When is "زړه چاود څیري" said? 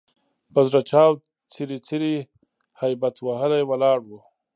0.67-1.77